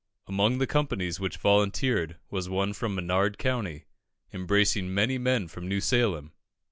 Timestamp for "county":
3.37-3.85